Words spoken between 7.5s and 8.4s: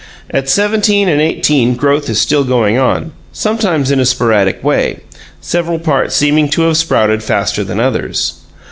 than others.